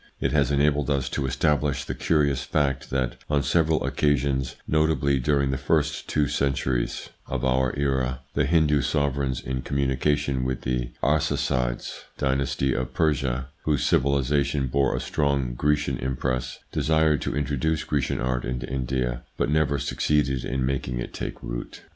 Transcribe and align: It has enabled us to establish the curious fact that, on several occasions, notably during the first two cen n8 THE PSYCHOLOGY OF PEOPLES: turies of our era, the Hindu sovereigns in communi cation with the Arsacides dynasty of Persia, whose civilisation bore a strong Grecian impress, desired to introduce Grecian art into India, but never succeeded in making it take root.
It 0.19 0.31
has 0.31 0.49
enabled 0.49 0.89
us 0.89 1.09
to 1.09 1.27
establish 1.27 1.83
the 1.85 1.93
curious 1.93 2.41
fact 2.43 2.89
that, 2.89 3.17
on 3.29 3.43
several 3.43 3.83
occasions, 3.83 4.55
notably 4.67 5.19
during 5.19 5.51
the 5.51 5.59
first 5.59 6.09
two 6.09 6.27
cen 6.27 6.53
n8 6.53 6.53
THE 6.53 6.57
PSYCHOLOGY 6.57 6.81
OF 6.81 6.81
PEOPLES: 6.81 6.89
turies 7.27 7.35
of 7.35 7.45
our 7.45 7.73
era, 7.77 8.19
the 8.33 8.45
Hindu 8.45 8.81
sovereigns 8.81 9.41
in 9.41 9.61
communi 9.61 9.99
cation 9.99 10.43
with 10.43 10.61
the 10.61 10.89
Arsacides 11.03 12.05
dynasty 12.17 12.73
of 12.73 12.95
Persia, 12.95 13.49
whose 13.65 13.83
civilisation 13.85 14.65
bore 14.69 14.95
a 14.95 14.99
strong 14.99 15.53
Grecian 15.53 15.99
impress, 15.99 16.57
desired 16.71 17.21
to 17.21 17.35
introduce 17.37 17.83
Grecian 17.83 18.19
art 18.19 18.43
into 18.43 18.65
India, 18.67 19.21
but 19.37 19.51
never 19.51 19.77
succeeded 19.77 20.43
in 20.43 20.65
making 20.65 20.97
it 20.97 21.13
take 21.13 21.43
root. 21.43 21.83